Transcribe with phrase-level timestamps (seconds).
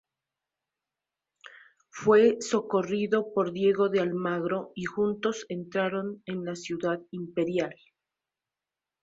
[1.91, 7.75] Fue socorrido por Diego de Almagro y juntos entraron en la ciudad imperial.